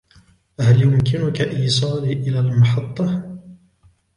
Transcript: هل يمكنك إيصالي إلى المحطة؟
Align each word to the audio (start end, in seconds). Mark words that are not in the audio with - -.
هل 0.59 0.81
يمكنك 0.81 1.41
إيصالي 1.41 2.13
إلى 2.13 2.39
المحطة؟ 2.39 3.17